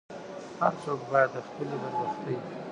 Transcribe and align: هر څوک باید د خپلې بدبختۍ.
هر 0.59 0.73
څوک 0.83 0.99
باید 1.11 1.29
د 1.33 1.37
خپلې 1.47 1.75
بدبختۍ. 1.81 2.35